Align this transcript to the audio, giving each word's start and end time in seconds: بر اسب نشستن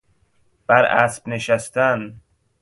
بر 0.67 0.83
اسب 0.85 1.27
نشستن 1.29 2.19